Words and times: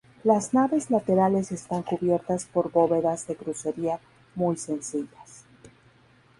Las 0.23 0.51
naves 0.55 0.89
laterales 0.89 1.51
están 1.51 1.83
cubiertas 1.83 2.45
por 2.45 2.71
bóvedas 2.71 3.27
de 3.27 3.35
crucería 3.35 3.99
muy 4.33 4.57
sencillas. 4.57 5.45